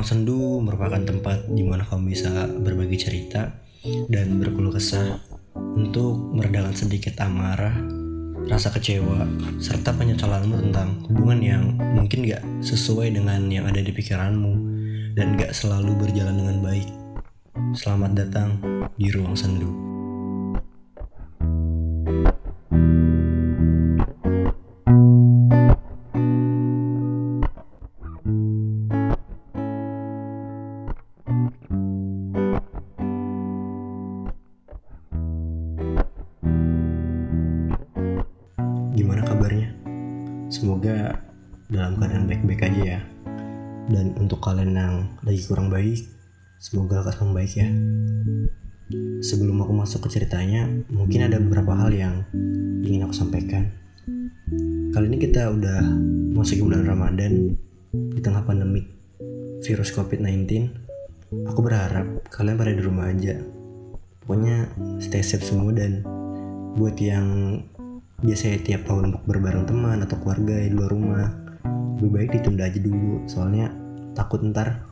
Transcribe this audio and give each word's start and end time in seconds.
Ruang 0.00 0.16
sendu 0.16 0.64
merupakan 0.64 0.96
tempat 0.96 1.44
di 1.52 1.60
mana 1.60 1.84
kamu 1.84 2.16
bisa 2.16 2.48
berbagi 2.48 2.96
cerita 2.96 3.52
dan 4.08 4.40
berkeluh 4.40 4.72
kesah 4.72 5.20
untuk 5.76 6.16
meredakan 6.32 6.72
sedikit 6.72 7.20
amarah, 7.20 7.76
rasa 8.48 8.72
kecewa, 8.72 9.28
serta 9.60 9.92
penyesalanmu 9.92 10.56
tentang 10.56 11.04
hubungan 11.04 11.40
yang 11.44 11.64
mungkin 12.00 12.24
gak 12.24 12.40
sesuai 12.64 13.12
dengan 13.12 13.44
yang 13.52 13.68
ada 13.68 13.84
di 13.84 13.92
pikiranmu 13.92 14.52
dan 15.20 15.36
gak 15.36 15.52
selalu 15.52 15.92
berjalan 15.92 16.48
dengan 16.48 16.64
baik. 16.64 16.88
Selamat 17.76 18.24
datang 18.24 18.56
di 18.96 19.12
Ruang 19.12 19.36
Sendu. 19.36 19.99
Dalam 41.70 41.96
keadaan 41.96 42.26
baik-baik 42.26 42.66
aja 42.66 42.82
ya. 42.98 43.00
Dan 43.90 44.14
untuk 44.18 44.42
kalian 44.42 44.74
yang 44.74 44.94
lagi 45.22 45.42
kurang 45.46 45.70
baik, 45.70 46.02
semoga 46.58 47.02
lekas 47.02 47.22
membaik 47.22 47.52
ya. 47.54 47.68
Sebelum 49.22 49.62
aku 49.62 49.72
masuk 49.74 50.06
ke 50.06 50.18
ceritanya, 50.18 50.66
mungkin 50.90 51.30
ada 51.30 51.38
beberapa 51.38 51.78
hal 51.78 51.94
yang 51.94 52.26
ingin 52.82 53.06
aku 53.06 53.14
sampaikan. 53.14 53.70
Kali 54.90 55.06
ini 55.06 55.18
kita 55.22 55.54
udah 55.54 55.86
masuk 56.34 56.58
ke 56.58 56.64
bulan 56.66 56.82
Ramadan 56.82 57.54
di 57.94 58.20
tengah 58.22 58.42
pandemi 58.42 58.82
virus 59.62 59.94
COVID-19. 59.94 60.50
Aku 61.46 61.62
berharap 61.62 62.26
kalian 62.34 62.58
pada 62.58 62.74
di 62.74 62.82
rumah 62.82 63.14
aja. 63.14 63.38
Pokoknya 64.26 64.66
stay 64.98 65.22
safe 65.22 65.46
semua 65.46 65.70
dan 65.70 66.02
buat 66.74 66.98
yang 66.98 67.58
biasanya 68.20 68.58
tiap 68.62 68.82
tahun 68.86 69.22
berbareng 69.24 69.64
teman 69.70 70.02
atau 70.02 70.18
keluarga 70.20 70.60
di 70.60 70.70
luar 70.74 70.90
rumah 70.92 71.39
lebih 72.00 72.10
baik 72.16 72.30
ditunda 72.40 72.64
aja 72.64 72.80
dulu. 72.80 73.20
Soalnya 73.28 73.68
takut 74.16 74.40
ntar 74.40 74.88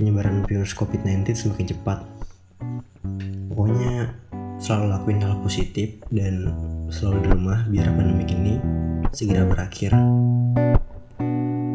penyebaran 0.00 0.42
virus 0.48 0.72
COVID-19 0.72 1.36
semakin 1.36 1.66
cepat. 1.76 1.98
Pokoknya 3.52 4.16
selalu 4.56 4.86
lakuin 4.88 5.20
hal 5.20 5.36
positif 5.44 6.00
dan 6.08 6.48
selalu 6.88 7.28
di 7.28 7.28
rumah 7.28 7.58
biar 7.68 7.92
pandemi 7.92 8.24
ini 8.24 8.54
segera 9.12 9.44
berakhir. 9.44 9.92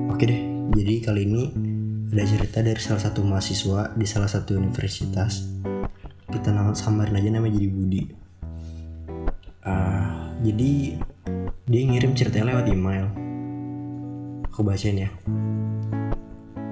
Oke 0.10 0.24
deh 0.26 0.42
jadi 0.74 0.94
kali 1.06 1.22
ini 1.30 1.44
ada 2.12 2.24
cerita 2.28 2.60
dari 2.60 2.82
salah 2.82 3.02
satu 3.06 3.22
mahasiswa 3.22 3.94
di 3.94 4.06
salah 4.10 4.28
satu 4.28 4.58
universitas. 4.58 5.46
Kita 6.32 6.52
samarin 6.74 7.16
aja 7.22 7.30
namanya 7.30 7.60
jadi 7.60 7.70
Budi. 7.70 8.04
Uh, 9.62 10.32
jadi 10.42 10.98
dia 11.70 11.82
ngirim 11.86 12.18
ceritanya 12.18 12.58
lewat 12.58 12.66
email 12.74 13.31
aku 14.62 14.70
bacain 14.70 15.10
ya. 15.10 15.10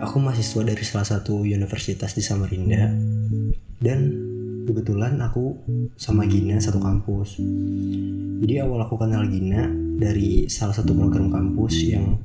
Aku 0.05 0.21
mahasiswa 0.21 0.61
dari 0.61 0.85
salah 0.85 1.09
satu 1.09 1.41
universitas 1.41 2.13
di 2.13 2.21
Samarinda 2.21 2.93
dan 3.81 4.13
kebetulan 4.69 5.17
aku 5.17 5.57
sama 5.97 6.29
Gina 6.29 6.61
satu 6.61 6.77
kampus. 6.77 7.41
Jadi 8.45 8.61
awal 8.61 8.85
aku 8.85 8.93
kenal 9.01 9.25
Gina 9.25 9.65
dari 9.97 10.45
salah 10.45 10.77
satu 10.77 10.93
program 10.93 11.33
kampus 11.33 11.81
yang 11.89 12.21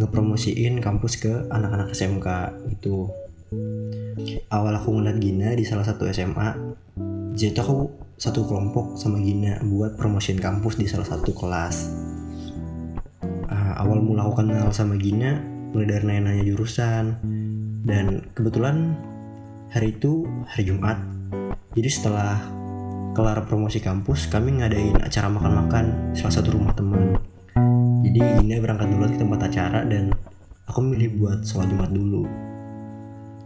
ngepromosiin 0.00 0.80
kampus 0.80 1.20
ke 1.20 1.52
anak-anak 1.52 1.92
SMK 1.92 2.28
itu 2.72 3.04
awal 4.48 4.72
aku 4.72 4.88
ngeliat 4.96 5.20
Gina 5.20 5.52
di 5.52 5.68
salah 5.68 5.84
satu 5.84 6.08
SMA 6.08 6.80
jadi 7.36 7.60
aku 7.60 7.92
satu 8.16 8.48
kelompok 8.48 8.96
sama 8.96 9.20
Gina 9.20 9.60
buat 9.68 10.00
promosiin 10.00 10.40
kampus 10.40 10.80
di 10.80 10.88
salah 10.88 11.04
satu 11.04 11.36
kelas. 11.36 11.92
Awal 13.74 13.98
mula 13.98 14.22
aku 14.22 14.42
kenal 14.42 14.70
sama 14.70 14.94
Gina 14.94 15.42
mulai 15.74 15.90
dari 15.90 16.06
nanya-nanya 16.06 16.46
jurusan 16.46 17.18
dan 17.82 18.22
kebetulan 18.38 18.94
hari 19.74 19.90
itu 19.90 20.22
hari 20.46 20.70
Jumat. 20.70 20.96
Jadi 21.74 21.88
setelah 21.90 22.38
kelar 23.18 23.42
promosi 23.46 23.82
kampus 23.82 24.30
kami 24.30 24.62
ngadain 24.62 24.94
acara 25.02 25.26
makan-makan 25.26 26.14
salah 26.14 26.34
satu 26.38 26.54
rumah 26.54 26.72
teman. 26.78 27.18
Jadi 28.06 28.20
Gina 28.40 28.62
berangkat 28.62 28.88
dulu 28.94 29.04
ke 29.10 29.18
tempat 29.18 29.40
acara 29.50 29.82
dan 29.82 30.14
aku 30.70 30.78
milih 30.78 31.18
buat 31.18 31.42
sholat 31.42 31.66
Jumat 31.66 31.90
dulu. 31.90 32.22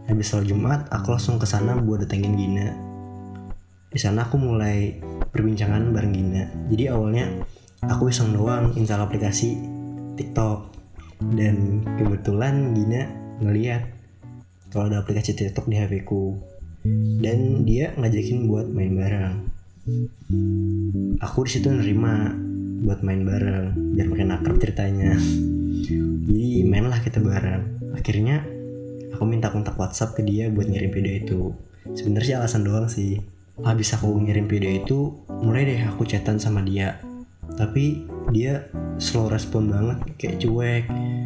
Habis 0.05 0.25
sholat 0.29 0.45
Jumat, 0.45 0.79
aku 0.93 1.17
langsung 1.17 1.41
ke 1.41 1.49
sana 1.49 1.73
buat 1.81 2.05
datengin 2.05 2.37
Gina 2.37 2.89
di 3.89 3.97
sana 3.97 4.29
aku 4.29 4.37
mulai 4.37 5.01
perbincangan 5.33 5.89
bareng 5.89 6.13
Gina 6.13 6.45
jadi 6.69 6.93
awalnya 6.93 7.25
aku 7.81 8.13
iseng 8.13 8.37
doang 8.37 8.69
install 8.77 9.01
aplikasi 9.01 9.78
TikTok. 10.19 10.75
Dan 11.19 11.87
kebetulan 11.95 12.75
Gina 12.75 13.07
ngeliat 13.39 13.83
kalau 14.71 14.91
ada 14.91 14.99
aplikasi 14.99 15.31
TikTok 15.31 15.71
di 15.71 15.79
HP 15.79 16.03
ku. 16.03 16.35
Dan 17.23 17.63
dia 17.63 17.95
ngajakin 17.95 18.51
buat 18.51 18.67
main 18.67 18.93
bareng. 18.99 19.35
Aku 21.23 21.47
di 21.47 21.51
situ 21.55 21.71
nerima 21.71 22.35
buat 22.79 23.03
main 23.03 23.23
bareng 23.23 23.95
biar 23.95 24.07
makin 24.11 24.35
akrab 24.35 24.59
ceritanya. 24.59 25.15
Jadi 25.87 26.63
mainlah 26.67 26.99
kita 26.99 27.19
bareng. 27.23 27.95
Akhirnya 27.95 28.43
aku 29.15 29.23
minta 29.27 29.51
kontak 29.51 29.75
WhatsApp 29.75 30.15
ke 30.15 30.21
dia 30.23 30.47
buat 30.51 30.67
ngirim 30.67 30.91
video 30.91 31.13
itu. 31.15 31.41
Sebenarnya 31.95 32.27
sih 32.27 32.37
alasan 32.37 32.63
doang 32.67 32.87
sih. 32.87 33.19
Habis 33.59 33.91
aku 33.99 34.07
ngirim 34.23 34.47
video 34.47 34.71
itu 34.71 35.19
mulai 35.43 35.67
deh 35.67 35.83
aku 35.83 36.07
chatan 36.07 36.39
sama 36.39 36.63
dia 36.63 37.08
tapi 37.59 38.07
dia 38.31 38.71
slow 38.95 39.27
respon 39.27 39.67
banget 39.67 39.99
kayak 40.15 40.39
cuek. 40.39 40.83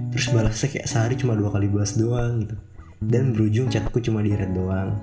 Terus 0.09 0.25
balasnya 0.33 0.67
kayak 0.73 0.87
sehari 0.89 1.13
cuma 1.13 1.37
dua 1.37 1.53
kali 1.53 1.69
balas 1.69 1.93
doang 1.93 2.41
gitu. 2.41 2.57
Dan 3.05 3.37
berujung 3.37 3.69
chatku 3.69 4.01
cuma 4.01 4.25
di 4.25 4.33
red 4.33 4.49
doang. 4.49 4.97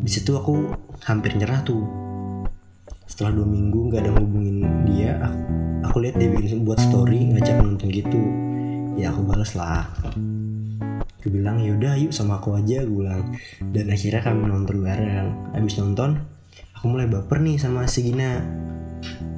Di 0.00 0.08
situ 0.08 0.32
aku 0.32 0.72
hampir 1.04 1.36
nyerah 1.36 1.60
tuh. 1.60 1.84
Setelah 3.04 3.36
dua 3.36 3.46
minggu 3.52 3.92
nggak 3.92 4.00
ada 4.00 4.10
ngubungin 4.16 4.64
dia 4.88 5.20
aku, 5.20 5.40
aku 5.86 5.96
lihat 6.02 6.16
dia 6.18 6.28
bikin 6.32 6.64
buat 6.64 6.80
story 6.80 7.36
ngajak 7.36 7.60
nonton 7.60 7.92
gitu. 7.92 8.22
Ya 8.96 9.12
aku 9.12 9.28
balas 9.28 9.52
lah. 9.52 9.84
Gue 11.20 11.30
bilang 11.42 11.60
yaudah 11.60 12.00
yuk 12.00 12.16
sama 12.16 12.40
aku 12.40 12.56
aja 12.56 12.80
gue 12.80 12.96
bilang. 12.96 13.28
Dan 13.60 13.92
akhirnya 13.92 14.24
kami 14.24 14.48
nonton 14.48 14.80
bareng. 14.80 15.52
Abis 15.52 15.76
nonton 15.76 16.16
aku 16.72 16.84
mulai 16.88 17.04
baper 17.04 17.44
nih 17.44 17.60
sama 17.60 17.84
si 17.84 18.08
Gina 18.08 18.40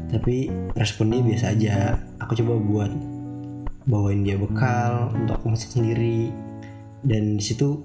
tapi 0.08 0.48
responnya 0.72 1.20
biasa 1.20 1.52
aja. 1.52 2.00
Aku 2.24 2.32
coba 2.40 2.56
buat 2.56 2.92
bawain 3.88 4.24
dia 4.24 4.40
bekal 4.40 5.12
untuk 5.12 5.40
masak 5.48 5.76
sendiri. 5.76 6.32
Dan 7.04 7.38
di 7.38 7.44
situ 7.44 7.84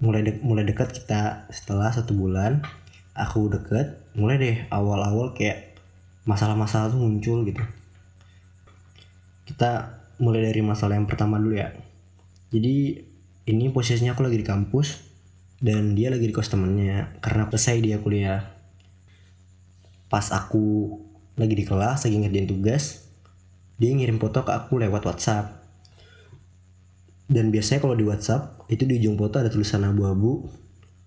mulai 0.00 0.24
de 0.24 0.36
mulai 0.44 0.64
dekat 0.68 0.92
kita. 0.92 1.48
Setelah 1.48 1.92
satu 1.92 2.12
bulan 2.12 2.60
aku 3.16 3.48
deket 3.48 4.00
mulai 4.18 4.36
deh 4.36 4.56
awal-awal 4.68 5.32
kayak 5.32 5.78
masalah-masalah 6.28 6.92
tuh 6.92 7.00
muncul 7.00 7.44
gitu. 7.48 7.64
Kita 9.44 10.00
mulai 10.20 10.44
dari 10.44 10.60
masalah 10.60 10.96
yang 10.96 11.08
pertama 11.08 11.40
dulu 11.40 11.56
ya. 11.56 11.72
Jadi 12.52 13.00
ini 13.44 13.68
posisinya 13.68 14.16
aku 14.16 14.24
lagi 14.24 14.40
di 14.40 14.46
kampus 14.46 15.04
dan 15.60 15.96
dia 15.96 16.12
lagi 16.12 16.28
di 16.28 16.32
kos 16.32 16.52
temennya 16.52 17.16
karena 17.24 17.48
selesai 17.48 17.76
dia 17.80 17.96
kuliah. 18.00 18.52
Pas 20.08 20.28
aku 20.30 20.96
lagi 21.34 21.54
di 21.58 21.64
kelas 21.66 22.06
lagi 22.06 22.16
ngerjain 22.18 22.46
tugas 22.46 23.04
dia 23.74 23.90
ngirim 23.90 24.22
foto 24.22 24.46
ke 24.46 24.52
aku 24.54 24.78
lewat 24.78 25.02
WhatsApp. 25.02 25.66
Dan 27.26 27.50
biasanya 27.50 27.82
kalau 27.82 27.96
di 27.98 28.04
WhatsApp 28.06 28.68
itu 28.70 28.86
di 28.86 29.02
ujung 29.02 29.18
foto 29.18 29.42
ada 29.42 29.50
tulisan 29.50 29.82
abu-abu. 29.82 30.46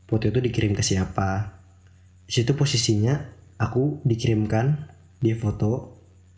Foto 0.07 0.23
itu 0.27 0.39
dikirim 0.43 0.75
ke 0.75 0.83
siapa. 0.83 1.55
Di 2.27 2.31
situ 2.35 2.51
posisinya 2.57 3.15
aku 3.61 4.03
dikirimkan 4.03 4.91
dia 5.23 5.35
foto. 5.39 5.95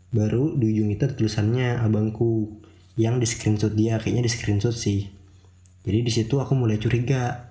Baru 0.09 0.57
di 0.57 0.74
ujung 0.74 0.89
itu 0.89 1.06
ada 1.06 1.13
tulisannya 1.18 1.81
abangku 1.81 2.62
yang 2.97 3.21
di 3.21 3.25
screenshot 3.30 3.74
dia 3.74 3.97
kayaknya 3.97 4.25
di 4.25 4.31
screenshot 4.31 4.74
sih. 4.74 5.09
Jadi 5.86 6.00
di 6.06 6.12
situ 6.13 6.38
aku 6.38 6.53
mulai 6.53 6.77
curiga. 6.77 7.50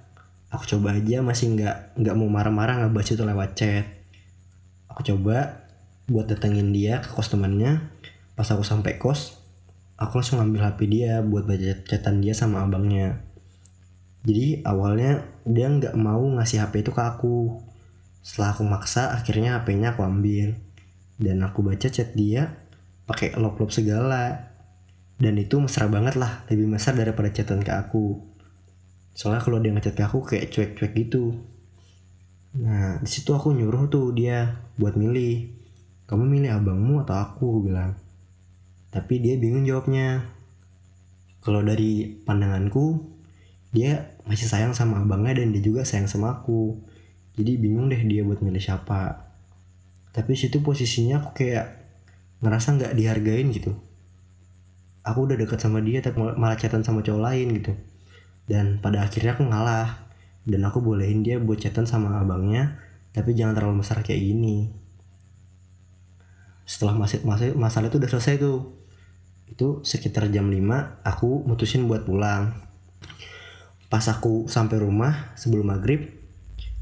Aku 0.49 0.65
coba 0.65 0.97
aja 0.97 1.21
masih 1.21 1.55
nggak 1.59 1.99
nggak 1.99 2.15
mau 2.17 2.31
marah-marah 2.31 2.81
nggak 2.83 2.95
baca 2.95 3.11
itu 3.11 3.25
lewat 3.27 3.51
chat. 3.59 3.85
Aku 4.89 5.05
coba 5.05 5.68
buat 6.09 6.27
datengin 6.27 6.73
dia 6.73 7.05
ke 7.05 7.13
kos 7.13 7.31
temannya. 7.31 7.85
Pas 8.35 8.49
aku 8.49 8.65
sampai 8.65 8.97
kos 8.97 9.39
aku 9.99 10.23
langsung 10.23 10.39
ambil 10.39 10.63
HP 10.65 10.87
dia 10.87 11.21
buat 11.21 11.45
baca 11.45 11.83
chatan 11.85 12.23
dia 12.23 12.33
sama 12.33 12.63
abangnya. 12.63 13.21
Jadi 14.23 14.63
awalnya 14.63 15.27
dia 15.43 15.67
nggak 15.67 15.99
mau 15.99 16.23
ngasih 16.39 16.63
HP 16.63 16.87
itu 16.87 16.95
ke 16.95 17.03
aku. 17.03 17.59
Setelah 18.23 18.55
aku 18.55 18.63
maksa 18.65 19.11
akhirnya 19.13 19.59
HP-nya 19.59 19.99
aku 19.99 20.07
ambil. 20.07 20.55
Dan 21.19 21.43
aku 21.43 21.67
baca 21.67 21.91
chat 21.91 22.15
dia 22.15 22.55
pakai 23.11 23.35
lop-lop 23.35 23.75
segala. 23.75 24.55
Dan 25.19 25.35
itu 25.35 25.59
mesra 25.59 25.91
banget 25.91 26.15
lah 26.15 26.47
lebih 26.47 26.71
mesra 26.71 26.95
daripada 26.95 27.35
chatan 27.35 27.59
ke 27.67 27.75
aku. 27.75 28.23
Soalnya 29.19 29.43
kalau 29.43 29.59
dia 29.59 29.75
ngechat 29.75 29.99
ke 29.99 30.03
aku 30.07 30.23
kayak 30.23 30.55
cuek-cuek 30.55 30.95
gitu. 30.95 31.35
Nah 32.55 33.03
di 33.03 33.11
situ 33.11 33.35
aku 33.35 33.51
nyuruh 33.51 33.91
tuh 33.91 34.15
dia 34.15 34.63
buat 34.79 34.95
milih 34.95 35.58
kamu 36.09 36.25
milih 36.25 36.51
abangmu 36.57 37.05
atau 37.05 37.21
aku? 37.21 37.49
Bilang. 37.69 37.93
Tapi 38.89 39.21
dia 39.21 39.37
bingung 39.37 39.69
jawabnya. 39.69 40.25
Kalau 41.45 41.61
dari 41.61 42.19
pandanganku 42.25 43.05
dia 43.69 44.17
masih 44.25 44.49
sayang 44.49 44.73
sama 44.73 45.05
abangnya 45.05 45.45
dan 45.45 45.53
dia 45.53 45.61
juga 45.61 45.85
sayang 45.85 46.09
sama 46.09 46.41
aku. 46.41 46.81
Jadi 47.37 47.61
bingung 47.61 47.93
deh 47.93 48.01
dia 48.09 48.25
buat 48.25 48.41
milih 48.41 48.59
siapa. 48.59 49.29
Tapi 50.17 50.33
situ 50.33 50.65
posisinya 50.65 51.21
aku 51.21 51.37
kayak 51.37 51.77
ngerasa 52.41 52.81
nggak 52.81 52.93
dihargain 52.97 53.53
gitu. 53.53 53.77
Aku 55.05 55.29
udah 55.29 55.37
deket 55.37 55.61
sama 55.61 55.85
dia 55.85 56.01
tapi 56.01 56.19
malah 56.19 56.57
chatan 56.57 56.81
sama 56.81 57.05
cowok 57.05 57.21
lain 57.21 57.49
gitu. 57.61 57.73
Dan 58.49 58.81
pada 58.81 59.05
akhirnya 59.05 59.37
aku 59.37 59.45
ngalah. 59.45 60.09
Dan 60.49 60.65
aku 60.65 60.81
bolehin 60.81 61.21
dia 61.21 61.37
buat 61.37 61.61
chatan 61.61 61.85
sama 61.85 62.17
abangnya 62.17 62.81
tapi 63.13 63.35
jangan 63.35 63.57
terlalu 63.57 63.83
besar 63.83 64.01
kayak 64.07 64.21
gini 64.21 64.71
setelah 66.69 66.93
masih 66.93 67.25
masih 67.25 67.57
masalah 67.57 67.89
itu 67.89 67.97
udah 67.97 68.13
selesai 68.13 68.37
tuh. 68.37 68.77
Itu 69.49 69.81
sekitar 69.81 70.29
jam 70.29 70.53
5 70.53 70.61
aku 71.01 71.49
mutusin 71.49 71.89
buat 71.89 72.05
pulang. 72.05 72.53
Pas 73.89 74.05
aku 74.05 74.45
sampai 74.53 74.77
rumah 74.77 75.33
sebelum 75.41 75.73
maghrib 75.73 76.13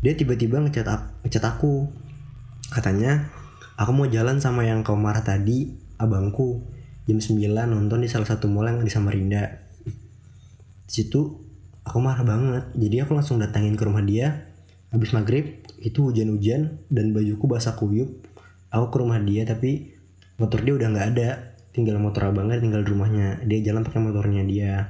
dia 0.03 0.19
tiba-tiba 0.19 0.59
ngechat 0.59 0.91
ngechat 1.23 1.45
aku. 1.47 1.87
Katanya 2.75 3.31
aku 3.79 3.95
mau 3.95 4.11
jalan 4.11 4.43
sama 4.43 4.67
yang 4.67 4.83
kau 4.83 4.99
marah 4.99 5.23
tadi 5.23 5.79
abangku. 6.03 6.67
Jam 7.07 7.23
9 7.23 7.47
nonton 7.71 8.03
di 8.03 8.11
salah 8.11 8.27
satu 8.27 8.51
mall 8.51 8.67
yang 8.67 8.83
di 8.83 8.91
Samarinda. 8.91 9.71
Di 9.87 10.91
situ 10.91 11.47
aku 11.87 12.03
marah 12.03 12.27
banget. 12.27 12.75
Jadi 12.75 13.07
aku 13.07 13.15
langsung 13.15 13.39
datangin 13.39 13.79
ke 13.79 13.87
rumah 13.87 14.03
dia. 14.03 14.51
Habis 14.91 15.15
maghrib 15.15 15.63
itu 15.79 16.11
hujan-hujan 16.11 16.83
dan 16.91 17.15
bajuku 17.15 17.47
basah 17.47 17.79
kuyup 17.79 18.26
aku 18.77 18.93
ke 18.93 18.99
rumah 19.01 19.19
dia 19.21 19.43
tapi 19.49 19.97
motor 20.37 20.61
dia 20.61 20.75
udah 20.77 20.89
nggak 20.93 21.09
ada. 21.17 21.31
Tinggal 21.73 22.01
motor 22.01 22.33
abangnya 22.33 22.61
tinggal 22.61 22.85
di 22.85 22.89
rumahnya. 22.93 23.29
Dia 23.45 23.73
jalan 23.73 23.85
pakai 23.85 24.01
motornya 24.01 24.43
dia. 24.45 24.89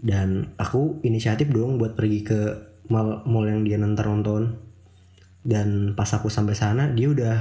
Dan 0.00 0.56
aku 0.56 1.04
inisiatif 1.04 1.52
dong 1.52 1.76
buat 1.76 1.92
pergi 1.92 2.24
ke 2.24 2.40
mall, 2.88 3.20
mall 3.28 3.44
yang 3.44 3.64
dia 3.64 3.76
nanti 3.76 4.00
nonton. 4.00 4.56
Dan 5.40 5.92
pas 5.96 6.08
aku 6.12 6.32
sampai 6.32 6.56
sana 6.56 6.88
dia 6.92 7.12
udah 7.12 7.36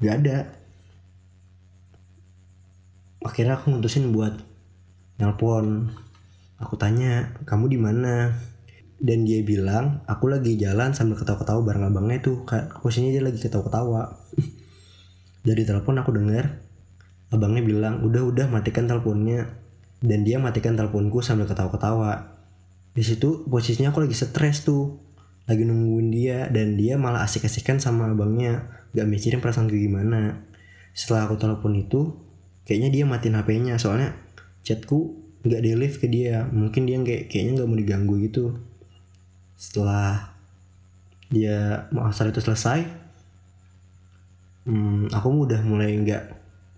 nggak 0.00 0.16
ada. 0.24 0.38
Akhirnya 3.22 3.60
aku 3.60 3.72
mutusin 3.72 4.12
buat 4.12 4.34
nelpon. 5.20 5.92
Aku 6.58 6.78
tanya, 6.78 7.34
kamu 7.42 7.74
di 7.74 7.78
mana? 7.78 8.32
Dan 9.02 9.26
dia 9.26 9.42
bilang, 9.42 10.06
aku 10.06 10.30
lagi 10.30 10.54
jalan 10.54 10.94
sambil 10.94 11.18
ketawa-ketawa 11.18 11.66
bareng 11.66 11.90
abangnya 11.90 12.22
tuh. 12.22 12.46
Posisinya 12.78 13.10
dia 13.10 13.22
lagi 13.26 13.42
ketawa-ketawa. 13.42 14.14
Dari 15.46 15.62
telepon 15.66 15.98
aku 15.98 16.14
dengar, 16.14 16.62
abangnya 17.34 17.66
bilang, 17.66 18.06
udah-udah 18.06 18.46
matikan 18.46 18.86
teleponnya. 18.86 19.58
Dan 19.98 20.22
dia 20.22 20.38
matikan 20.38 20.78
teleponku 20.78 21.18
sambil 21.18 21.50
ketawa-ketawa. 21.50 22.30
Di 22.94 23.02
situ 23.02 23.42
posisinya 23.50 23.90
aku 23.90 24.06
lagi 24.06 24.14
stres 24.14 24.62
tuh. 24.62 25.02
Lagi 25.50 25.66
nungguin 25.66 26.14
dia 26.14 26.46
dan 26.54 26.78
dia 26.78 26.94
malah 26.94 27.26
asik-asikan 27.26 27.82
sama 27.82 28.14
abangnya. 28.14 28.86
Gak 28.94 29.10
mikirin 29.10 29.42
perasaan 29.42 29.66
gue 29.66 29.82
gimana. 29.82 30.46
Setelah 30.94 31.26
aku 31.26 31.42
telepon 31.42 31.74
itu, 31.74 32.14
kayaknya 32.62 32.94
dia 32.94 33.04
matiin 33.10 33.34
HP-nya 33.34 33.74
soalnya 33.82 34.14
chatku 34.62 35.18
nggak 35.42 35.62
lift 35.74 35.98
ke 35.98 36.06
dia 36.06 36.46
mungkin 36.54 36.86
dia 36.86 37.02
kayak 37.02 37.26
kayaknya 37.26 37.52
nggak 37.58 37.68
mau 37.68 37.78
diganggu 37.78 38.14
gitu 38.22 38.62
setelah 39.62 40.34
dia 41.30 41.86
masalah 41.94 42.34
itu 42.34 42.42
selesai 42.42 42.82
hmm, 44.66 45.14
aku 45.14 45.46
udah 45.46 45.62
mulai 45.62 45.94
nggak 46.02 46.24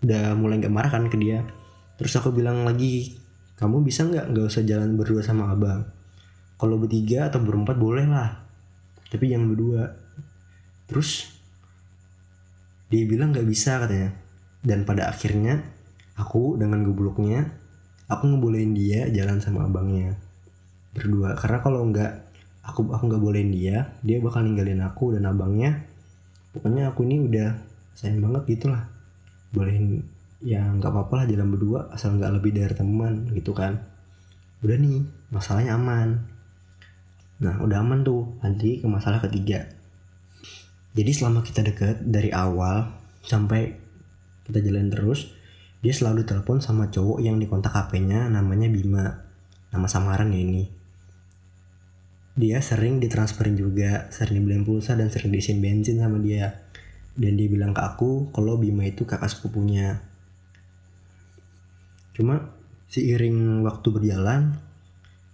udah 0.05 0.37
mulai 0.37 0.61
nggak 0.61 0.75
marah 0.75 0.93
kan 0.93 1.09
ke 1.09 1.17
dia. 1.17 1.41
Terus 1.97 2.13
aku 2.21 2.35
bilang 2.35 2.69
lagi 2.69 3.17
kamu 3.57 3.81
bisa 3.81 4.05
nggak? 4.05 4.37
Nggak 4.37 4.47
usah 4.53 4.63
jalan 4.69 5.01
berdua 5.01 5.25
sama 5.25 5.49
abang. 5.49 5.89
Kalau 6.61 6.77
bertiga 6.77 7.33
atau 7.33 7.41
berempat 7.41 7.81
boleh 7.81 8.05
lah 8.05 8.45
tapi 9.09 9.31
jangan 9.31 9.49
berdua. 9.55 9.95
Terus 10.91 11.31
dia 12.93 13.09
bilang 13.09 13.33
nggak 13.33 13.49
bisa 13.49 13.81
katanya. 13.81 14.13
Dan 14.65 14.85
pada 14.89 15.13
akhirnya 15.13 15.61
aku 16.17 16.57
dengan 16.57 16.85
gobloknya 16.85 17.53
aku 18.09 18.29
ngebolehin 18.33 18.73
dia 18.77 19.09
jalan 19.09 19.41
sama 19.41 19.65
abangnya 19.65 20.17
berdua. 20.93 21.37
Karena 21.37 21.59
kalau 21.65 21.81
nggak 21.89 22.13
aku 22.65 22.89
aku 22.89 23.05
nggak 23.13 23.23
bolehin 23.23 23.53
dia 23.53 23.93
dia 24.01 24.19
bakal 24.19 24.41
ninggalin 24.43 24.81
aku 24.81 25.13
dan 25.15 25.29
abangnya. 25.29 25.85
Pokoknya 26.57 26.91
aku 26.91 27.05
ini 27.05 27.29
udah 27.29 27.55
sayang 27.95 28.25
banget 28.25 28.59
gitulah 28.59 28.89
bolehin 29.55 30.03
ya 30.43 30.61
nggak 30.61 30.91
apa-apa 30.91 31.23
lah 31.23 31.27
jalan 31.31 31.49
berdua 31.55 31.81
asal 31.95 32.19
nggak 32.19 32.33
lebih 32.41 32.57
dari 32.57 32.75
teman 32.75 33.29
gitu 33.37 33.53
kan. 33.53 33.85
Udah 34.65 34.77
nih 34.81 35.05
masalahnya 35.29 35.77
aman. 35.77 36.25
Nah 37.45 37.61
udah 37.61 37.79
aman 37.85 38.01
tuh 38.03 38.41
nanti 38.41 38.81
ke 38.81 38.87
masalah 38.89 39.21
ketiga. 39.21 39.69
Jadi 40.95 41.11
selama 41.11 41.43
kita 41.43 41.67
deket 41.67 42.07
dari 42.07 42.31
awal 42.31 42.87
sampai 43.27 43.75
kita 44.47 44.63
jalan 44.63 44.89
terus 44.89 45.35
dia 45.85 45.93
selalu 45.93 46.25
telepon 46.25 46.65
sama 46.65 46.89
cowok 46.89 47.21
yang 47.21 47.37
dikontak 47.37 47.75
HP-nya 47.75 48.31
namanya 48.33 48.71
Bima. 48.73 49.05
Nama 49.75 49.87
samaran 49.91 50.31
ya 50.31 50.39
ini 50.39 50.84
dia 52.35 52.59
sering 52.59 52.99
ditransferin 52.99 53.55
juga 53.55 54.11
sering 54.11 54.43
dibeliin 54.43 54.67
pulsa 54.67 54.99
dan 54.99 55.07
sering 55.07 55.31
diisiin 55.31 55.63
bensin 55.63 56.03
sama 56.03 56.19
dia. 56.19 56.67
Dan 57.15 57.39
dia 57.39 57.47
bilang 57.47 57.71
ke 57.71 57.79
aku 57.79 58.35
kalau 58.35 58.59
Bima 58.59 58.83
itu 58.83 59.07
kakak 59.07 59.31
sepupunya. 59.31 60.03
Cuma 62.11 62.51
seiring 62.91 63.63
waktu 63.63 63.89
berjalan 63.95 64.59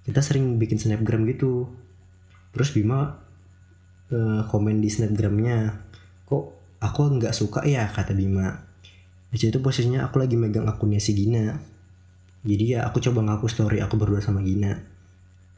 kita 0.05 0.21
sering 0.21 0.61
bikin 0.61 0.77
snapgram 0.77 1.25
gitu. 1.25 1.73
Terus 2.53 2.77
Bima 2.77 3.17
uh, 4.13 4.45
komen 4.45 4.85
di 4.85 4.93
snapgramnya 4.93 5.81
kok 6.29 6.45
aku 6.85 7.01
nggak 7.17 7.33
suka 7.33 7.65
ya? 7.65 7.89
kata 7.89 8.13
Bima. 8.13 8.69
Di 9.33 9.41
situ 9.41 9.65
posisinya 9.65 10.05
aku 10.05 10.21
lagi 10.21 10.37
megang 10.37 10.69
akunnya 10.69 11.01
si 11.01 11.17
Gina. 11.17 11.57
Jadi 12.45 12.77
ya 12.77 12.85
aku 12.85 13.01
coba 13.01 13.25
ngaku 13.25 13.49
story 13.49 13.81
aku 13.81 13.97
berdua 13.97 14.21
sama 14.21 14.45
Gina 14.45 14.90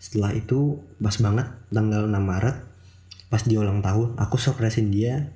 setelah 0.02 0.34
itu 0.34 0.82
pas 0.98 1.14
banget 1.22 1.46
tanggal 1.70 2.10
6 2.10 2.18
Maret 2.18 2.56
pas 3.30 3.38
dia 3.46 3.62
ulang 3.62 3.78
tahun 3.78 4.18
aku 4.18 4.34
surprisein 4.34 4.90
dia. 4.90 5.30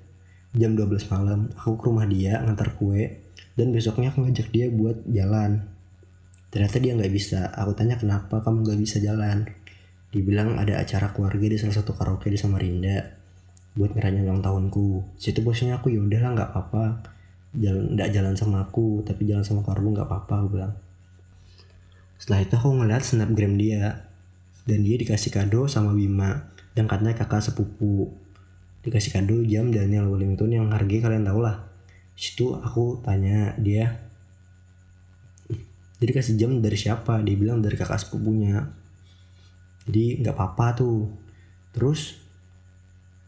Jam 0.56 0.72
12 0.72 1.12
malam 1.12 1.52
aku 1.54 1.78
ke 1.78 1.84
rumah 1.86 2.08
dia 2.08 2.40
ngantar 2.42 2.74
kue 2.74 3.22
dan 3.54 3.70
besoknya 3.70 4.10
aku 4.10 4.26
ngajak 4.26 4.50
dia 4.50 4.66
buat 4.72 5.06
jalan. 5.06 5.70
Ternyata 6.50 6.82
dia 6.82 6.96
nggak 6.98 7.12
bisa. 7.12 7.52
Aku 7.54 7.78
tanya 7.78 7.94
kenapa 8.00 8.42
kamu 8.42 8.66
nggak 8.66 8.80
bisa 8.80 8.96
jalan? 8.98 9.46
Dibilang 10.10 10.56
ada 10.56 10.80
acara 10.80 11.12
keluarga 11.12 11.46
di 11.46 11.60
salah 11.60 11.76
satu 11.76 11.92
karaoke 11.92 12.32
di 12.32 12.40
Samarinda 12.40 13.04
buat 13.76 13.92
ngerayain 13.92 14.24
ulang 14.24 14.40
tahunku. 14.40 15.20
Situ 15.20 15.44
bosnya 15.44 15.76
aku 15.76 15.92
ya 15.92 16.00
udahlah 16.00 16.32
nggak 16.32 16.48
apa-apa. 16.56 16.84
Jalan 17.52 17.94
nggak 17.94 18.08
jalan 18.16 18.34
sama 18.34 18.64
aku 18.64 19.04
tapi 19.04 19.28
jalan 19.28 19.44
sama 19.44 19.60
Karbu 19.60 19.92
nggak 19.92 20.08
apa-apa 20.08 20.34
aku 20.40 20.48
bilang. 20.56 20.74
Setelah 22.16 22.48
itu 22.48 22.54
aku 22.56 22.68
ngeliat 22.80 23.04
snapgram 23.04 23.60
dia 23.60 24.05
dan 24.66 24.82
dia 24.82 24.98
dikasih 24.98 25.30
kado 25.30 25.70
sama 25.70 25.94
Bima. 25.94 26.50
Yang 26.76 26.86
katanya 26.92 27.14
kakak 27.16 27.40
sepupu. 27.40 28.12
Dikasih 28.82 29.14
kado 29.14 29.40
jam 29.46 29.70
Daniel 29.72 30.10
Wellington 30.10 30.52
yang 30.52 30.68
harganya 30.74 31.08
kalian 31.08 31.24
tau 31.24 31.40
lah. 31.40 31.64
Situ 32.18 32.52
aku 32.58 33.00
tanya 33.00 33.54
dia 33.56 34.06
jadi 35.96 36.12
kasih 36.12 36.34
jam 36.36 36.50
dari 36.60 36.76
siapa? 36.76 37.24
Dia 37.24 37.36
bilang 37.40 37.64
dari 37.64 37.72
kakak 37.72 37.96
sepupunya. 37.96 38.68
Jadi 39.88 40.20
nggak 40.20 40.34
apa-apa 40.36 40.76
tuh. 40.76 41.08
Terus 41.72 42.20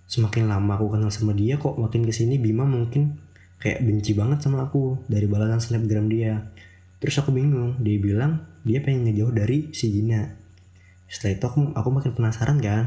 semakin 0.08 0.52
lama 0.52 0.76
aku 0.76 0.92
kenal 0.96 1.08
sama 1.12 1.32
dia 1.32 1.56
kok 1.60 1.76
makin 1.76 2.04
ke 2.04 2.12
sini 2.12 2.40
Bima 2.40 2.64
mungkin 2.64 3.20
kayak 3.60 3.84
benci 3.84 4.16
banget 4.16 4.40
sama 4.40 4.68
aku 4.68 5.00
dari 5.08 5.24
balasan 5.24 5.60
snapgram 5.64 6.12
dia. 6.12 6.52
Terus 7.00 7.16
aku 7.24 7.32
bingung 7.32 7.80
dia 7.80 7.96
bilang 7.96 8.44
dia 8.68 8.84
pengen 8.84 9.08
ngejauh 9.08 9.32
dari 9.32 9.72
si 9.72 9.88
Gina 9.88 10.47
setelah 11.08 11.40
itu 11.40 11.44
aku, 11.48 11.58
aku 11.72 11.88
makin 11.88 12.12
penasaran 12.12 12.60
kan. 12.60 12.84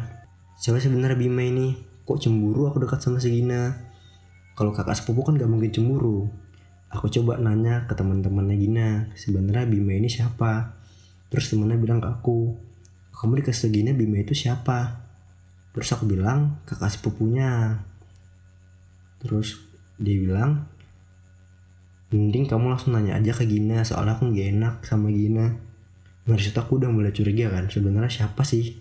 Siapa 0.62 0.78
sebenarnya 0.78 1.18
Bima 1.18 1.42
ini 1.42 1.74
kok 2.06 2.22
cemburu 2.22 2.70
aku 2.70 2.86
dekat 2.86 3.02
sama 3.02 3.18
si 3.18 3.34
Gina? 3.34 3.74
Kalau 4.54 4.70
kakak 4.70 4.94
sepupu 4.94 5.26
kan 5.26 5.34
gak 5.42 5.50
mungkin 5.50 5.74
cemburu. 5.74 6.30
Aku 6.94 7.10
coba 7.10 7.42
nanya 7.42 7.90
ke 7.90 7.98
teman-temannya 7.98 8.56
Gina 8.62 8.90
sebenarnya 9.18 9.66
Bima 9.66 9.98
ini 9.98 10.06
siapa? 10.06 10.78
Terus 11.34 11.50
temennya 11.50 11.82
bilang 11.82 11.98
ke 11.98 12.08
aku 12.14 12.54
kamu 13.18 13.42
dikasih 13.42 13.74
Gina 13.74 13.92
Bima 13.98 14.22
itu 14.22 14.38
siapa? 14.38 15.02
Terus 15.74 15.90
aku 15.90 16.06
bilang 16.06 16.62
kakak 16.70 16.94
sepupunya. 16.94 17.82
Terus 19.18 19.66
dia 19.98 20.22
bilang 20.22 20.70
mending 22.14 22.46
kamu 22.46 22.70
langsung 22.70 22.94
nanya 22.94 23.18
aja 23.18 23.34
ke 23.34 23.50
Gina 23.50 23.82
soalnya 23.82 24.20
aku 24.20 24.30
gak 24.30 24.50
enak 24.52 24.76
sama 24.86 25.10
Gina 25.10 25.71
dari 26.22 26.42
situ 26.42 26.58
aku 26.58 26.78
udah 26.78 26.90
mulai 26.94 27.10
curiga 27.10 27.50
kan 27.50 27.66
sebenarnya 27.68 28.12
siapa 28.12 28.46
sih? 28.46 28.78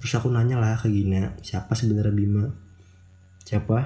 Terus 0.00 0.12
aku 0.16 0.32
nanya 0.32 0.56
lah 0.56 0.78
ke 0.78 0.88
Gina 0.88 1.34
siapa 1.42 1.74
sebenarnya 1.74 2.14
Bima? 2.14 2.46
Siapa? 3.42 3.78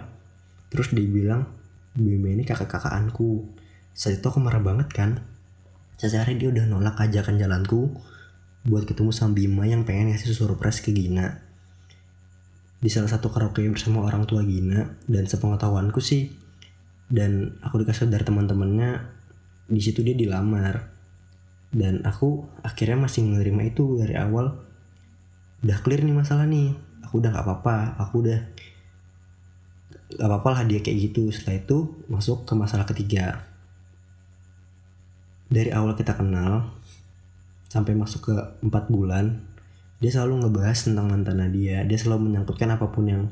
Terus 0.68 0.92
dia 0.92 1.08
bilang 1.08 1.48
Bima 1.96 2.28
ini 2.30 2.44
kakak 2.44 2.68
kakakanku 2.68 3.48
saat 3.94 4.18
itu 4.18 4.26
aku 4.26 4.42
marah 4.42 4.60
banget 4.60 4.90
kan. 4.90 5.22
Sehari 5.94 6.34
dia 6.36 6.50
udah 6.50 6.66
nolak 6.66 6.98
ajakan 6.98 7.38
jalanku 7.38 7.94
buat 8.66 8.84
ketemu 8.84 9.10
sama 9.14 9.38
Bima 9.38 9.64
yang 9.64 9.86
pengen 9.88 10.12
ngasih 10.12 10.34
surprise 10.34 10.82
ke 10.82 10.90
Gina. 10.90 11.40
Di 12.82 12.92
salah 12.92 13.08
satu 13.08 13.32
karaoke 13.32 13.64
bersama 13.70 14.04
orang 14.04 14.28
tua 14.28 14.44
Gina 14.44 14.98
dan 15.08 15.24
sepengetahuanku 15.24 16.02
sih. 16.02 16.28
Dan 17.08 17.60
aku 17.62 17.80
dikasih 17.80 18.10
dari 18.10 18.26
teman-temannya 18.26 18.90
di 19.70 19.80
situ 19.80 20.04
dia 20.04 20.12
dilamar 20.12 20.93
dan 21.74 22.06
aku 22.06 22.46
akhirnya 22.62 22.94
masih 22.94 23.26
menerima 23.26 23.74
itu 23.74 23.98
dari 23.98 24.14
awal. 24.14 24.54
Udah 25.66 25.78
clear 25.82 26.06
nih 26.06 26.14
masalah 26.14 26.46
nih. 26.46 26.70
Aku 27.02 27.18
udah 27.18 27.34
gak 27.34 27.44
apa-apa. 27.44 27.98
Aku 27.98 28.22
udah 28.22 28.38
gak 30.14 30.28
apa-apa 30.30 30.48
lah 30.54 30.62
dia 30.70 30.78
kayak 30.78 31.10
gitu. 31.10 31.34
Setelah 31.34 31.58
itu 31.58 31.78
masuk 32.06 32.46
ke 32.46 32.54
masalah 32.54 32.86
ketiga. 32.86 33.42
Dari 35.50 35.74
awal 35.74 35.98
kita 35.98 36.14
kenal 36.14 36.70
sampai 37.66 37.98
masuk 37.98 38.30
ke 38.30 38.34
empat 38.62 38.86
bulan 38.86 39.42
dia 39.98 40.14
selalu 40.14 40.46
ngebahas 40.46 40.78
tentang 40.86 41.10
mantannya 41.10 41.50
dia 41.50 41.82
dia 41.82 41.98
selalu 41.98 42.30
menyangkutkan 42.30 42.70
apa 42.70 42.86
pun 42.86 43.10
yang 43.10 43.22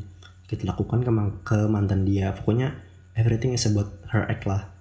kita 0.50 0.66
lakukan 0.66 1.06
ke, 1.06 1.10
ke 1.46 1.58
mantan 1.70 2.02
dia. 2.02 2.34
Pokoknya 2.34 2.74
everything 3.14 3.54
is 3.54 3.70
about 3.70 3.94
her 4.10 4.26
act 4.26 4.50
lah 4.50 4.71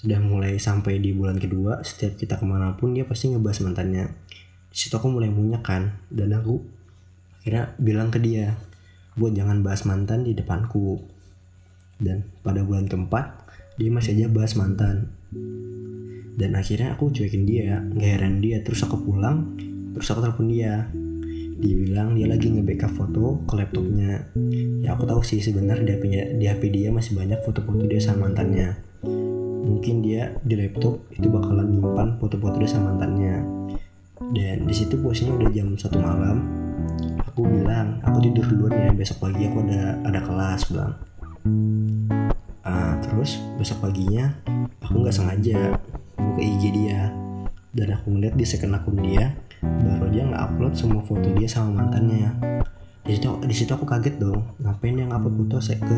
sudah 0.00 0.16
mulai 0.16 0.56
sampai 0.56 0.96
di 0.96 1.12
bulan 1.12 1.36
kedua 1.36 1.84
setiap 1.84 2.16
kita 2.16 2.40
ke 2.40 2.48
mana 2.48 2.72
pun 2.72 2.96
dia 2.96 3.04
pasti 3.04 3.28
ngebahas 3.28 3.60
mantannya. 3.68 4.08
Di 4.72 4.76
situ 4.80 4.96
aku 4.96 5.12
mulai 5.12 5.28
munyak 5.28 5.60
kan 5.60 5.92
dan 6.08 6.32
aku 6.32 6.56
akhirnya 7.36 7.76
bilang 7.76 8.08
ke 8.08 8.16
dia 8.16 8.56
buat 9.20 9.36
jangan 9.36 9.60
bahas 9.60 9.84
mantan 9.84 10.24
di 10.24 10.32
depanku. 10.32 11.04
Dan 12.00 12.24
pada 12.40 12.64
bulan 12.64 12.88
keempat 12.88 13.44
dia 13.76 13.92
masih 13.92 14.16
aja 14.16 14.32
bahas 14.32 14.56
mantan. 14.56 15.12
Dan 16.32 16.56
akhirnya 16.56 16.96
aku 16.96 17.12
cuekin 17.12 17.44
dia 17.44 17.84
nggak 17.84 18.10
heran 18.16 18.40
dia. 18.40 18.64
Terus 18.64 18.80
aku 18.88 19.04
pulang 19.04 19.52
terus 19.92 20.08
aku 20.08 20.24
telepon 20.24 20.48
dia. 20.48 20.88
Dia 21.60 21.76
bilang 21.76 22.16
dia 22.16 22.24
lagi 22.24 22.48
nge-backup 22.48 22.96
foto 22.96 23.44
ke 23.44 23.52
laptopnya. 23.52 24.32
Ya 24.80 24.96
aku 24.96 25.04
tahu 25.04 25.20
sih 25.20 25.44
sebenarnya 25.44 25.84
di 25.84 25.92
HP, 25.92 26.04
di 26.40 26.44
HP 26.48 26.62
dia 26.72 26.88
masih 26.88 27.20
banyak 27.20 27.44
foto-foto 27.44 27.84
dia 27.84 28.00
sama 28.00 28.32
mantannya 28.32 28.88
mungkin 29.80 30.04
dia 30.04 30.36
di 30.44 30.60
laptop 30.60 31.00
itu 31.08 31.24
bakalan 31.32 31.72
nyimpan 31.72 32.20
foto-foto 32.20 32.60
dia 32.60 32.68
sama 32.68 32.92
mantannya. 32.92 33.40
Dan 34.36 34.68
di 34.68 34.76
situ 34.76 35.00
posisinya 35.00 35.40
udah 35.40 35.48
jam 35.56 35.72
satu 35.72 35.96
malam. 35.96 36.44
Aku 37.32 37.48
bilang 37.48 37.96
aku 38.04 38.20
tidur 38.28 38.44
duluan 38.44 38.76
ya 38.76 38.92
besok 38.92 39.24
pagi 39.24 39.48
aku 39.48 39.64
ada 39.64 39.96
ada 40.04 40.20
kelas 40.20 40.68
bilang. 40.68 40.92
Uh, 42.60 42.92
terus 43.00 43.40
besok 43.56 43.88
paginya 43.88 44.36
aku 44.84 45.00
nggak 45.00 45.16
sengaja 45.16 45.80
buka 46.12 46.40
IG 46.44 46.62
dia. 46.76 47.16
Dan 47.72 47.96
aku 47.96 48.20
ngeliat 48.20 48.36
di 48.36 48.44
second 48.44 48.76
akun 48.76 49.00
dia 49.00 49.32
baru 49.64 50.12
dia 50.12 50.28
nggak 50.28 50.42
upload 50.44 50.76
semua 50.76 51.00
foto 51.08 51.24
dia 51.32 51.48
sama 51.48 51.80
mantannya. 51.80 52.36
Di 53.00 53.16
situ 53.16 53.32
di 53.48 53.54
situ 53.56 53.72
aku 53.72 53.88
kaget 53.88 54.20
dong. 54.20 54.44
Ngapain 54.60 54.92
dia 54.92 55.08
ngupload 55.08 55.40
foto 55.40 55.56
saya 55.64 55.80
ke 55.80 55.96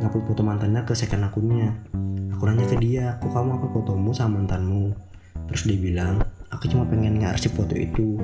ngupload 0.00 0.24
foto 0.32 0.40
mantannya 0.40 0.80
ke 0.88 0.96
second 0.96 1.28
akunnya 1.28 1.91
aku 2.32 2.42
nanya 2.48 2.66
ke 2.66 2.76
dia 2.80 3.16
kok 3.20 3.30
kamu 3.30 3.60
upload 3.60 3.72
fotomu 3.76 4.10
sama 4.16 4.40
mantanmu? 4.40 4.92
Terus 5.52 5.62
dia 5.68 5.78
bilang 5.78 6.24
aku 6.48 6.68
cuma 6.68 6.88
pengen 6.88 7.20
ngarsip 7.20 7.52
foto 7.54 7.76
itu. 7.76 8.16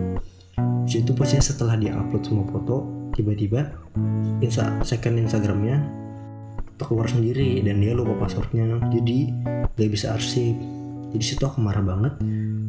Di 0.88 0.90
situ 1.00 1.12
posnya 1.12 1.44
setelah 1.44 1.76
dia 1.76 1.94
upload 1.94 2.24
semua 2.24 2.46
foto 2.48 2.88
tiba-tiba 3.14 3.68
insta 4.40 4.80
second 4.82 5.20
instagramnya 5.20 5.84
keluar 6.78 7.10
sendiri 7.10 7.60
dan 7.62 7.82
dia 7.82 7.92
lupa 7.92 8.26
passwordnya. 8.26 8.80
Jadi 8.90 9.30
gak 9.76 9.90
bisa 9.90 10.16
arsip. 10.16 10.56
Jadi 11.12 11.24
situ 11.24 11.44
aku 11.44 11.60
marah 11.60 11.84
banget. 11.84 12.18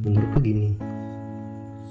Menurutku 0.03 0.39
gini 0.43 0.89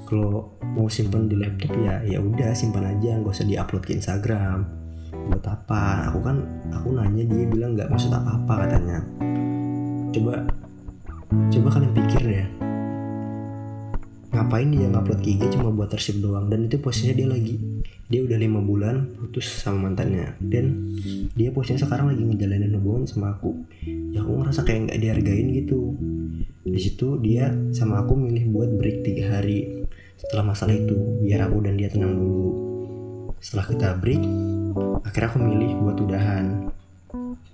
kalau 0.09 0.57
mau 0.73 0.88
simpen 0.88 1.28
di 1.28 1.37
laptop 1.37 1.69
ya 1.85 2.00
ya 2.00 2.17
udah 2.17 2.57
simpan 2.57 2.97
aja 2.97 3.21
nggak 3.21 3.28
usah 3.28 3.45
diupload 3.45 3.85
ke 3.85 3.93
Instagram 3.93 4.77
buat 5.28 5.44
apa? 5.44 6.11
Aku 6.12 6.18
kan 6.25 6.37
aku 6.73 6.97
nanya 6.97 7.25
dia 7.28 7.44
bilang 7.47 7.76
nggak 7.76 7.92
maksud 7.92 8.11
apa 8.11 8.40
apa 8.40 8.54
katanya. 8.66 8.99
Coba 10.12 10.49
coba 11.28 11.68
kalian 11.76 11.92
pikir 11.92 12.25
ya 12.25 12.47
ngapain 14.28 14.68
dia 14.73 14.88
ngupload 14.88 15.25
IG 15.25 15.56
cuma 15.56 15.73
buat 15.73 15.88
tersip 15.88 16.20
doang? 16.20 16.52
Dan 16.52 16.68
itu 16.68 16.76
posisinya 16.78 17.14
dia 17.16 17.28
lagi 17.28 17.56
dia 18.08 18.25
udah 18.25 18.38
lima 18.40 18.61
bulan 18.64 19.08
putus 19.20 19.44
sama 19.44 19.88
mantannya. 19.88 20.37
Dan 20.40 20.97
dia 21.37 21.52
posisinya 21.52 21.85
sekarang 21.85 22.12
lagi 22.12 22.23
ngejalanin 22.25 22.73
hubungan 22.80 23.04
sama 23.04 23.37
aku. 23.37 23.52
Ya 24.12 24.25
aku 24.25 24.32
ngerasa 24.40 24.64
kayak 24.64 24.88
nggak 24.88 24.99
dihargain 25.00 25.49
gitu. 25.52 25.97
Di 26.64 26.80
situ 26.80 27.20
dia 27.20 27.52
sama 27.73 28.04
aku 28.04 28.16
milih 28.16 28.49
buat 28.52 28.70
break 28.76 29.04
tiga 29.04 29.40
hari 29.40 29.85
setelah 30.16 30.52
masalah 30.52 30.75
itu 30.75 30.97
biar 31.25 31.49
aku 31.49 31.64
dan 31.64 31.75
dia 31.76 31.88
tenang 31.92 32.16
dulu. 32.16 32.49
Setelah 33.38 33.66
kita 33.70 33.88
break 34.00 34.23
akhirnya 35.02 35.28
aku 35.30 35.38
milih 35.40 35.70
buat 35.82 35.97
udahan. 36.00 36.47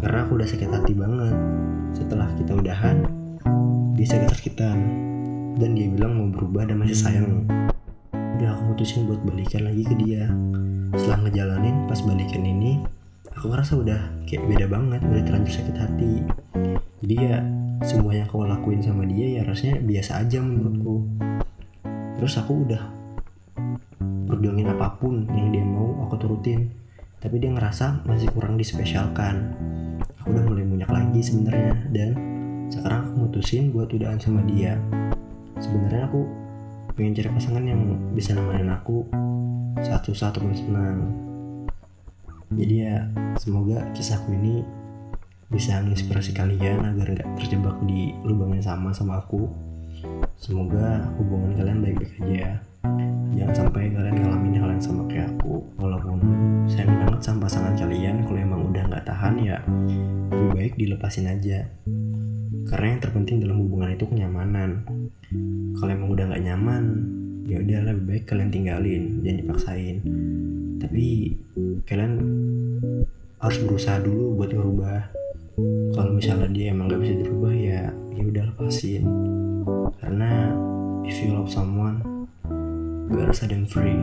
Karena 0.00 0.18
aku 0.26 0.36
udah 0.36 0.48
sakit 0.48 0.68
hati 0.68 0.92
banget. 0.92 1.36
Setelah 1.94 2.28
kita 2.36 2.52
udahan 2.58 2.96
dia 3.94 4.06
sakit 4.10 4.28
sakitan. 4.34 4.78
Dan 5.54 5.78
dia 5.78 5.86
bilang 5.86 6.18
mau 6.18 6.28
berubah 6.34 6.66
dan 6.66 6.82
masih 6.82 6.98
sayang. 6.98 7.46
Udah 8.10 8.58
aku 8.58 8.74
mutusin 8.74 9.06
buat 9.06 9.22
balikan 9.22 9.64
lagi 9.64 9.86
ke 9.86 9.94
dia. 10.02 10.26
Setelah 10.98 11.26
ngejalanin 11.26 11.86
pas 11.86 12.02
balikan 12.02 12.42
ini 12.42 12.82
aku 13.34 13.50
ngerasa 13.50 13.78
udah 13.78 14.00
kayak 14.26 14.46
beda 14.46 14.66
banget 14.66 15.00
udah 15.06 15.22
terlanjur 15.22 15.54
sakit 15.54 15.76
hati. 15.78 16.14
Jadi 17.04 17.14
ya 17.14 17.38
semua 17.86 18.16
yang 18.16 18.26
aku 18.26 18.46
lakuin 18.46 18.80
sama 18.82 19.04
dia 19.06 19.40
ya 19.40 19.42
rasanya 19.46 19.78
biasa 19.82 20.26
aja 20.26 20.38
menurutku. 20.42 21.06
Terus 22.18 22.34
aku 22.40 22.66
udah 22.66 22.82
berjuangin 24.26 24.74
apa 24.74 24.98
pun 24.98 25.28
yang 25.30 25.54
dia 25.54 25.62
mau 25.62 26.02
aku 26.06 26.18
turutin 26.18 26.83
tapi 27.24 27.40
dia 27.40 27.48
ngerasa 27.56 28.04
masih 28.04 28.28
kurang 28.36 28.60
dispesialkan. 28.60 29.56
Aku 30.20 30.36
udah 30.36 30.44
mulai 30.44 30.68
banyak 30.68 30.90
lagi 30.92 31.20
sebenarnya 31.24 31.72
dan 31.88 32.10
sekarang 32.68 33.08
aku 33.08 33.14
mutusin 33.24 33.72
buat 33.72 33.88
udahan 33.88 34.20
sama 34.20 34.44
dia. 34.44 34.76
Sebenarnya 35.56 36.04
aku 36.04 36.28
pengen 36.92 37.16
cari 37.16 37.28
pasangan 37.32 37.64
yang 37.64 37.80
bisa 38.12 38.36
nemenin 38.36 38.68
aku 38.68 39.08
satu 39.80 40.12
satu 40.12 40.44
pun 40.44 40.52
senang. 40.52 40.98
Jadi 42.52 42.74
ya 42.76 43.08
semoga 43.40 43.88
kisahku 43.96 44.28
ini 44.36 44.60
bisa 45.48 45.80
menginspirasi 45.80 46.36
kalian 46.36 46.84
agar 46.84 47.08
nggak 47.08 47.28
terjebak 47.40 47.76
di 47.88 48.12
lubang 48.20 48.52
yang 48.52 48.64
sama 48.68 48.92
sama 48.92 49.24
aku. 49.24 49.48
Semoga 50.36 51.08
hubungan 51.16 51.56
kalian 51.56 51.80
baik-baik 51.80 52.20
aja. 52.20 52.28
ya. 52.28 52.52
Jangan 53.34 53.54
sampai 53.54 53.90
kalian 53.90 54.16
ngalamin 54.20 54.60
hal 54.60 54.70
yang 54.76 54.84
sama 54.84 55.02
kayak 55.10 55.32
aku. 55.36 55.64
Walaupun 55.80 56.18
sayang 56.70 57.02
banget 57.02 57.20
sama 57.24 57.48
pasangan 57.48 57.74
kalian, 57.74 58.24
kalau 58.28 58.38
emang 58.38 58.60
udah 58.70 58.82
nggak 58.88 59.04
tahan 59.08 59.34
ya 59.40 59.58
lebih 60.30 60.50
baik 60.54 60.74
dilepasin 60.78 61.32
aja. 61.32 61.66
Karena 62.64 62.86
yang 62.96 63.00
terpenting 63.00 63.42
dalam 63.42 63.60
hubungan 63.60 63.92
itu 63.92 64.04
kenyamanan. 64.06 64.86
Kalau 65.80 65.90
emang 65.90 66.10
udah 66.12 66.24
nggak 66.30 66.44
nyaman, 66.44 66.84
ya 67.44 67.56
udah 67.60 67.78
lebih 67.90 68.04
baik 68.04 68.24
kalian 68.28 68.50
tinggalin, 68.52 69.02
jangan 69.26 69.38
dipaksain. 69.42 69.96
Tapi 70.78 71.04
kalian 71.88 72.12
harus 73.42 73.58
berusaha 73.64 73.98
dulu 74.00 74.40
buat 74.40 74.50
ngerubah. 74.52 75.00
Kalau 75.94 76.10
misalnya 76.18 76.50
dia 76.50 76.74
emang 76.74 76.90
gak 76.90 76.98
bisa 76.98 77.14
dirubah 77.14 77.54
ya, 77.54 77.86
ya 78.14 78.22
udah 78.26 78.42
lepasin 78.50 79.06
karena 80.02 80.52
if 81.06 81.16
you 81.22 81.32
love 81.34 81.50
someone 81.50 82.13
set 83.34 83.50
them 83.50 83.66
free. 83.66 84.00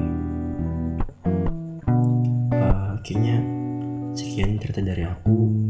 Uh, 2.52 3.00
kayaknya 3.02 3.42
sekian 4.14 4.60
cerita 4.60 4.82
dari 4.84 5.08
aku 5.08 5.61